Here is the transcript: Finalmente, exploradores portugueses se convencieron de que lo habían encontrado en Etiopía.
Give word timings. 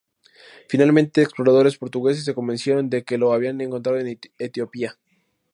Finalmente, 0.67 1.21
exploradores 1.21 1.77
portugueses 1.77 2.25
se 2.25 2.33
convencieron 2.33 2.89
de 2.89 3.03
que 3.03 3.19
lo 3.19 3.33
habían 3.33 3.61
encontrado 3.61 3.99
en 3.99 4.19
Etiopía. 4.39 4.97